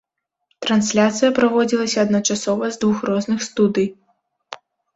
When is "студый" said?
3.51-3.87